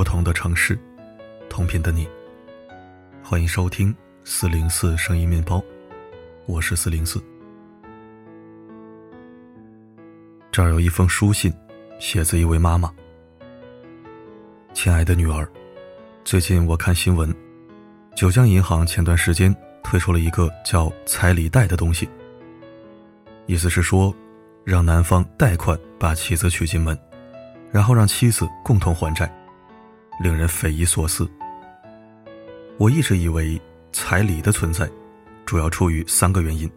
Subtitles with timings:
[0.00, 0.78] 不同的城市，
[1.50, 2.08] 同频的你。
[3.22, 3.94] 欢迎收听
[4.24, 5.62] 四零四声音面包，
[6.46, 7.22] 我是四零四。
[10.50, 11.52] 这儿有一封书信，
[11.98, 12.90] 写自一位妈妈。
[14.72, 15.46] 亲爱的女儿，
[16.24, 17.30] 最近我看新闻，
[18.16, 22.08] 九江银行前段时间推出了一个叫彩礼贷的东西，
[23.44, 24.16] 意思是说，
[24.64, 26.98] 让男方贷款把妻子娶进门，
[27.70, 29.30] 然后让妻子共同还债。
[30.20, 31.28] 令人匪夷所思。
[32.76, 33.60] 我一直以为
[33.90, 34.88] 彩礼的存在，
[35.46, 36.70] 主要出于三个原因：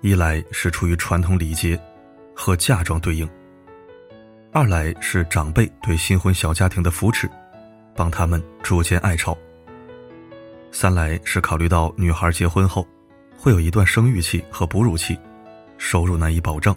[0.00, 1.80] 一来是出于传统礼节，
[2.34, 3.26] 和嫁妆对应；
[4.52, 7.30] 二来是长辈对新婚小家庭的扶持，
[7.94, 9.32] 帮他们逐渐爱巢；
[10.72, 12.86] 三来是考虑到女孩结婚后，
[13.36, 15.18] 会有一段生育期和哺乳期，
[15.76, 16.76] 收入难以保障，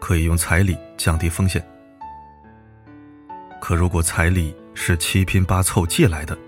[0.00, 1.64] 可以用彩礼降低风险。
[3.66, 6.38] 可如果彩礼是七拼八凑借来的，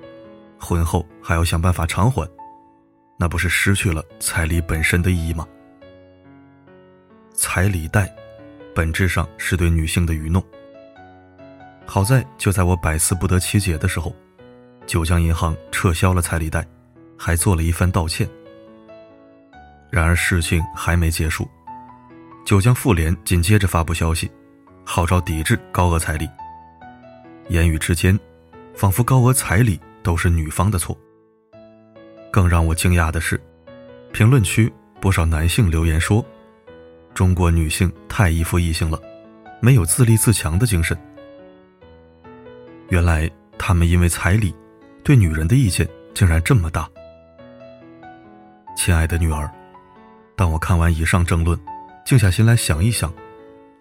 [0.56, 2.30] 婚后还要想办法偿还，
[3.16, 5.44] 那不是失去了彩礼本身的意义吗？
[7.34, 8.08] 彩礼贷，
[8.72, 10.41] 本质上是对女性的愚弄。
[11.86, 14.14] 好在就在我百思不得其解的时候，
[14.86, 16.64] 九江银行撤销了彩礼贷，
[17.19, 18.28] 还做了一番道歉。
[19.91, 21.48] 然而事情还没结束，
[22.47, 24.30] 九江妇联紧接着发布消息，
[24.84, 26.30] 号召抵制高额彩礼。
[27.48, 28.18] 言语之间，
[28.74, 30.96] 仿佛高额彩礼都是女方的错。
[32.30, 33.41] 更让我惊讶的是，
[34.12, 36.24] 评论区不少男性留言说
[37.14, 39.00] ：“中国女性太依附异性了，
[39.60, 40.96] 没有自立自强的精神。”
[42.91, 44.54] 原来他们因为彩礼，
[45.02, 46.88] 对女人的意见竟然这么大。
[48.76, 49.50] 亲爱的女儿，
[50.36, 51.59] 当我看完以上争论，
[52.04, 53.12] 静下心来想一想，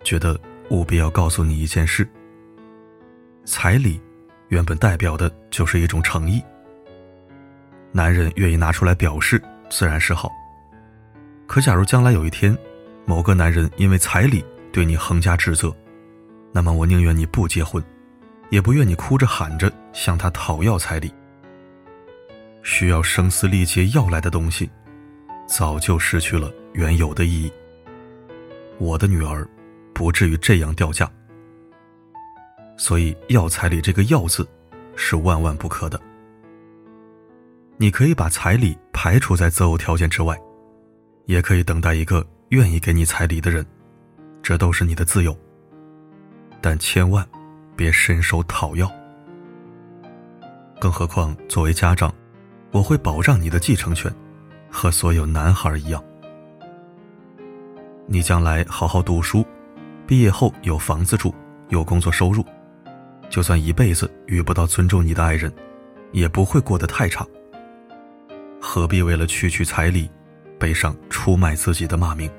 [0.03, 0.39] 觉得
[0.69, 2.07] 务必要告诉你一件事。
[3.49, 3.97] 彩礼，
[4.49, 6.43] 原本代表的就是一种诚意。
[7.93, 10.29] 男人愿意拿出来表示，自然是好。
[11.47, 12.55] 可假如将来有一天，
[13.05, 14.43] 某个男人因为彩礼
[14.73, 15.73] 对你横加指责，
[16.51, 17.81] 那么我宁愿你不结婚，
[18.49, 21.09] 也不愿你哭着喊着向他讨要彩礼。
[22.63, 24.69] 需要声嘶力竭要来的东西，
[25.47, 27.53] 早就失去了原有的意义。
[28.77, 29.47] 我的女儿，
[29.93, 31.09] 不至于这样掉价。
[32.77, 34.47] 所以，要彩礼这个“要”字，
[34.95, 35.99] 是万万不可的。
[37.75, 40.39] 你可以把彩礼排除在择偶条件之外，
[41.25, 43.65] 也可以等待一个愿意给你彩礼的人，
[44.41, 45.35] 这都是你的自由。
[46.61, 47.27] 但千万
[47.75, 48.91] 别伸手讨要。
[50.79, 52.13] 更何况，作为家长，
[52.71, 54.13] 我会保障你的继承权，
[54.69, 56.03] 和所有男孩一样。
[58.05, 59.45] 你将来好好读书，
[60.05, 61.33] 毕业后有房子住，
[61.69, 62.45] 有工作收入。
[63.29, 65.51] 就算一辈子遇不到尊重你的爱人，
[66.11, 67.25] 也不会过得太差。
[68.59, 70.09] 何必为了区区彩礼，
[70.57, 72.29] 背上出卖自己的骂名？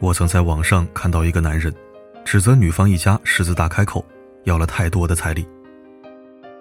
[0.00, 1.72] 我曾在网上看到一个男人，
[2.24, 4.04] 指责女方一家狮子大开口，
[4.42, 5.46] 要了太多的彩礼。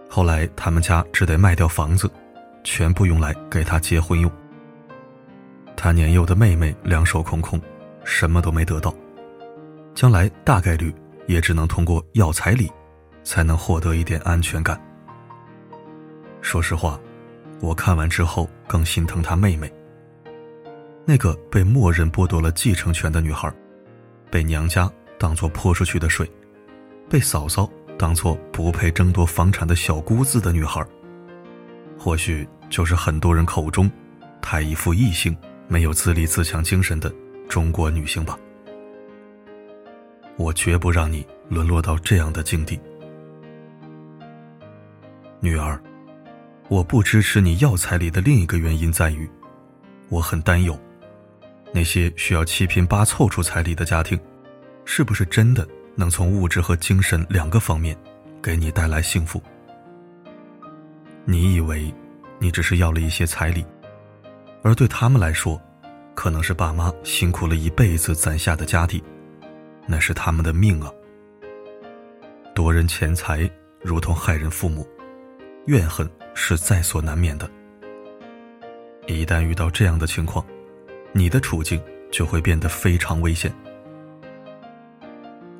[0.07, 2.09] 后来他们家只得卖掉房子，
[2.63, 4.31] 全部用来给他结婚用。
[5.75, 7.59] 他年幼的妹妹两手空空。
[8.03, 8.93] 什么都没得到，
[9.95, 10.93] 将来大概率
[11.27, 12.71] 也只能通过要彩礼，
[13.23, 14.79] 才能获得一点安全感。
[16.41, 16.99] 说实话，
[17.61, 19.71] 我看完之后更心疼她妹妹。
[21.05, 23.51] 那个被默认剥夺了继承权的女孩，
[24.29, 26.29] 被娘家当做泼出去的水，
[27.09, 30.85] 被嫂嫂当做不配争夺房产的小姑子的女孩，
[31.97, 33.89] 或许就是很多人口中
[34.41, 35.35] 太依附异性、
[35.67, 37.13] 没有自立自强精神的。
[37.47, 38.37] 中国女性吧，
[40.37, 42.79] 我绝不让你沦落到这样的境地，
[45.39, 45.79] 女儿。
[46.69, 49.29] 我不支持你要彩礼的另一个原因在于，
[50.09, 50.79] 我很担忧，
[51.71, 54.19] 那些需要七拼八凑出彩礼的家庭，
[54.85, 57.95] 是不是真的能从物质和精神两个方面
[58.41, 59.43] 给你带来幸福？
[61.25, 61.93] 你以为
[62.39, 63.63] 你只是要了一些彩礼，
[64.63, 65.61] 而对他们来说。
[66.15, 69.03] 可能是爸妈辛苦了一辈子攒下的家底，
[69.87, 70.91] 那是他们的命啊。
[72.53, 73.49] 夺人钱财
[73.81, 74.87] 如同害人父母，
[75.65, 77.49] 怨恨是在所难免的。
[79.07, 80.45] 一旦遇到这样的情况，
[81.11, 81.81] 你的处境
[82.11, 83.53] 就会变得非常危险。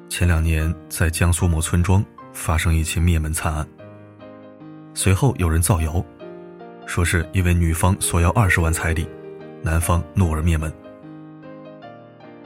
[0.08, 3.68] 前两年在江苏某村庄发生一起灭门惨案，
[4.94, 6.06] 随后有人造谣，
[6.86, 9.10] 说是因为女方索要二十万彩礼。
[9.64, 10.72] 男方怒而灭门。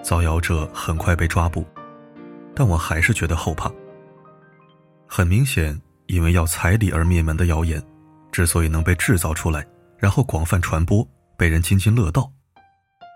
[0.03, 1.65] 造谣者很快被抓捕，
[2.55, 3.69] 但我还是觉得后怕。
[5.07, 7.83] 很明显，因为要彩礼而灭门的谣言，
[8.31, 9.67] 之所以能被制造出来，
[9.97, 11.05] 然后广泛传播，
[11.35, 12.31] 被人津津乐道，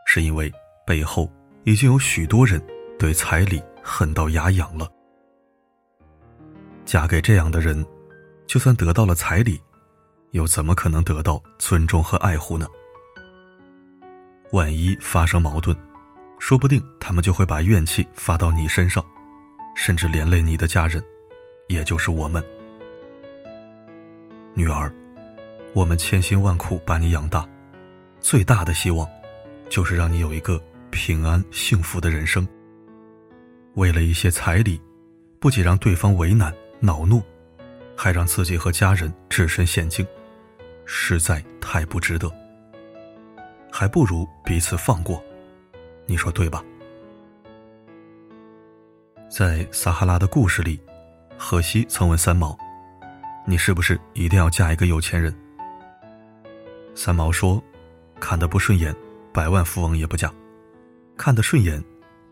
[0.06, 0.52] 是因为
[0.86, 1.32] 背后
[1.64, 2.62] 已经有许多人
[2.98, 4.90] 对彩礼恨到牙痒了。
[6.84, 7.86] 嫁给这样的人，
[8.48, 9.62] 就算得到了彩礼，
[10.32, 12.66] 又怎么可能得到尊重和爱护呢？
[14.52, 15.76] 万一发生矛盾，
[16.38, 19.04] 说不定他们就会把怨气发到你身上，
[19.76, 21.02] 甚至连累你的家人，
[21.68, 22.44] 也就是我们。
[24.54, 24.94] 女儿，
[25.74, 27.48] 我们千辛万苦把你养大，
[28.20, 29.08] 最大的希望，
[29.70, 32.46] 就是让你有一个平安幸福的人生。
[33.76, 34.82] 为了一些彩礼，
[35.40, 37.24] 不仅让对方为难恼怒，
[37.96, 40.06] 还让自己和家人置身险境，
[40.86, 42.30] 实在太不值得。
[43.72, 45.24] 还不如彼此放过，
[46.06, 46.64] 你说对吧？
[49.30, 50.78] 在撒哈拉的故事里，
[51.38, 52.56] 荷西曾问三毛
[53.48, 55.34] ：“你是不是一定要嫁一个有钱人？”
[56.94, 57.64] 三毛说
[58.20, 58.94] ：“看得不顺眼，
[59.32, 60.30] 百万富翁也不嫁；
[61.16, 61.82] 看得顺眼，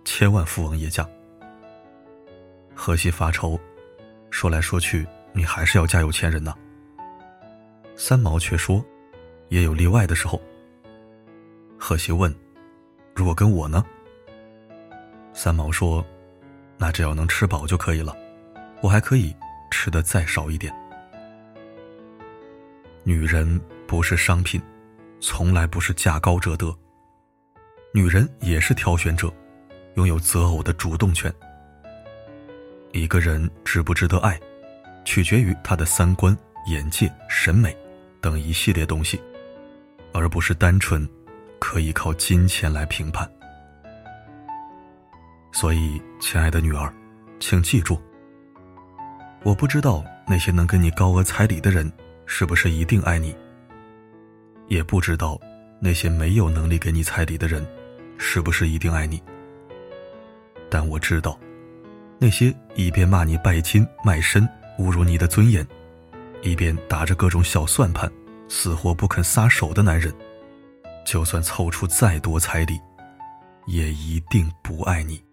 [0.04, 1.08] 千万富翁也嫁。”
[2.76, 3.58] 荷西发愁，
[4.30, 6.54] 说来说去，你还是要嫁有钱人呢。
[7.96, 8.84] 三毛却说
[9.48, 10.40] ：“也有例外的时候。”
[11.80, 12.34] 荷西问
[13.16, 13.84] ：“如果跟我呢？”
[15.34, 16.06] 三毛说
[16.78, 18.16] ：“那只要能吃饱就可以了，
[18.82, 19.34] 我还可以
[19.72, 20.72] 吃的再少一点。”
[23.04, 24.62] 女人不是商品，
[25.22, 26.76] 从来不是价高者得。
[27.94, 29.34] 女人也是挑选者，
[29.96, 31.34] 拥有择偶的主动权。
[32.92, 34.40] 一个人值不值得爱，
[35.06, 36.38] 取决于他的三观、
[36.68, 37.76] 眼界、审美
[38.20, 39.20] 等一系列东西，
[40.14, 41.08] 而不是单纯。
[41.60, 43.30] 可以靠金钱来评判，
[45.52, 46.92] 所以，亲爱的女儿，
[47.40, 48.00] 请记住：
[49.44, 51.92] 我不知道那些能给你高额彩礼的人
[52.26, 53.36] 是不是一定爱你，
[54.68, 55.40] 也不知道
[55.80, 57.66] 那些没有能力给你彩礼的人
[58.18, 59.22] 是不是一定爱你。
[60.70, 61.40] 但我知道，
[62.18, 64.48] 那些一边骂你拜金卖身、
[64.80, 65.68] 侮辱你的尊严，
[66.42, 68.10] 一边打着各种小算盘、
[68.48, 70.14] 死活不肯撒手的男人。
[71.06, 72.80] 就算凑出再多彩礼，
[73.66, 75.24] 也一定不爱你。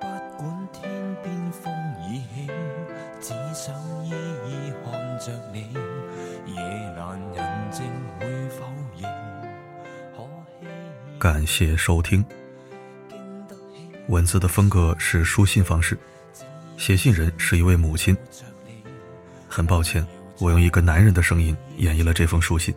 [0.00, 0.88] 不管天
[1.22, 1.72] 边风
[2.08, 2.46] 已起，
[3.20, 3.74] 只想
[4.06, 5.74] 依依看着你。
[6.46, 6.60] 夜
[6.96, 7.84] 阑人静
[8.18, 8.64] 会否
[8.96, 9.08] 认？
[11.18, 12.24] 感谢收听。
[14.08, 15.96] 文字的风格是书信方式，
[16.78, 18.16] 写信人是一位母亲。
[19.46, 20.04] 很抱歉，
[20.38, 22.74] 我用一个男人的声音演绎了这封书信，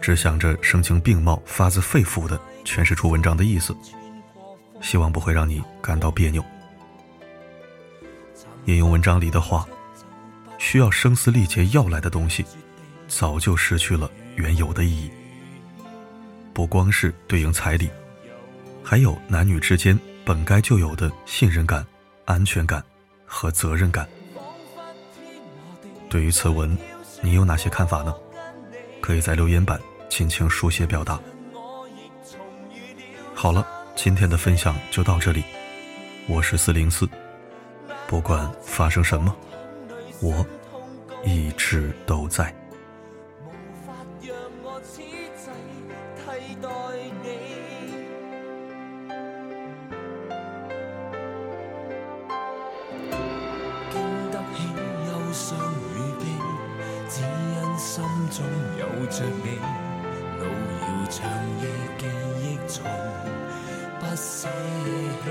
[0.00, 3.76] 只想着声情并茂、发自肺腑的诠释出文章的意思，
[4.80, 6.42] 希望不会让你感到别扭。
[8.64, 9.68] 引用文章里的话，
[10.56, 12.42] 需要声嘶力竭要来的东西，
[13.06, 15.10] 早就失去了原有的意义。
[16.54, 17.90] 不光是对应彩礼。
[18.88, 21.84] 还有男女之间本该就有的信任感、
[22.24, 22.80] 安全感
[23.24, 24.08] 和责任感。
[26.08, 26.78] 对于此文，
[27.20, 28.14] 你有哪些看法呢？
[29.00, 31.18] 可以在留言板尽情书写表达。
[33.34, 33.66] 好了，
[33.96, 35.42] 今天的分享就到这里。
[36.28, 37.08] 我是四零四，
[38.06, 39.34] 不管发生什么，
[40.22, 40.46] 我
[41.24, 42.54] 一直都在。
[58.96, 59.58] 抱着你，
[60.38, 60.44] 路
[60.80, 61.28] 遥长
[61.60, 62.06] 夜记
[62.40, 62.82] 忆从
[64.00, 64.48] 不舍
[65.22, 65.24] 弃。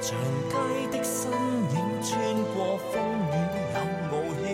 [0.00, 0.16] 长
[0.48, 0.54] 街
[0.96, 2.10] 的身影穿
[2.54, 2.94] 过风
[3.26, 3.34] 雨
[3.74, 3.76] 有
[4.12, 4.44] 傲气，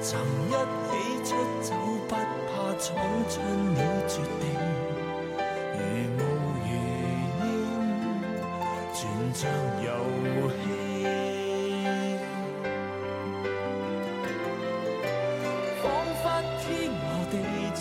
[0.00, 0.08] 曾
[0.48, 0.50] 一
[0.88, 0.90] 起
[1.22, 1.28] 出
[1.60, 1.68] 走
[2.08, 2.84] 不怕闯
[3.28, 3.34] 进
[3.74, 4.42] 了绝地，
[5.74, 5.80] 如
[6.16, 6.18] 雾
[6.62, 6.68] 如
[7.42, 7.44] 烟，
[8.94, 8.96] 全
[9.34, 9.40] 像
[9.84, 9.86] 游
[10.48, 10.85] 戏。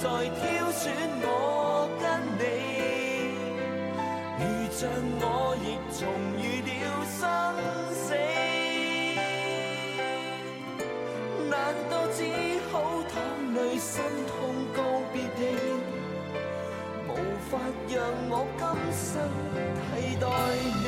[0.05, 0.85] 在挑选
[1.23, 2.05] 我跟
[2.37, 2.43] 你，
[4.37, 4.85] 遇着
[5.19, 5.25] 我
[5.65, 5.65] 亦
[5.97, 5.99] 重
[6.37, 6.71] 遇了
[7.09, 7.19] 生
[7.91, 8.13] 死，
[11.49, 11.53] 难
[11.89, 12.21] 道只
[12.71, 12.73] 好
[13.09, 13.17] 淌
[13.55, 13.91] 泪心
[14.27, 14.37] 痛
[14.75, 14.77] 告
[15.11, 15.41] 别你？
[17.09, 17.11] 无
[17.49, 17.57] 法
[17.89, 17.97] 让
[18.29, 19.09] 我今生
[19.81, 19.89] 替
[20.21, 20.23] 代
[20.83, 20.85] 你。